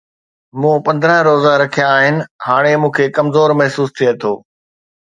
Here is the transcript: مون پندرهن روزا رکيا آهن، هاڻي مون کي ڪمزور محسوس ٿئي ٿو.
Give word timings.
مون 0.59 0.77
پندرهن 0.85 1.21
روزا 1.27 1.53
رکيا 1.61 1.87
آهن، 1.97 2.15
هاڻي 2.47 2.73
مون 2.81 2.91
کي 2.95 3.05
ڪمزور 3.15 3.49
محسوس 3.59 3.89
ٿئي 3.97 4.09
ٿو. 4.21 4.33